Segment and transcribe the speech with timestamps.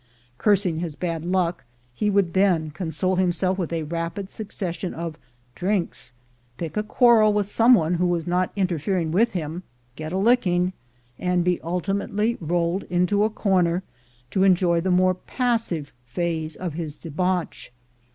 [0.39, 1.63] Cursing his bad luck,
[1.93, 5.15] he would then console himself with a rapid succession of
[5.53, 6.13] "drinks,"
[6.57, 9.61] pick a quarrel with some one who was not inter fering with him,
[9.95, 10.73] get a licking,
[11.19, 13.83] and be ultimately rolled into a corner
[14.31, 17.71] to enjoy the more passive phase of his debauch.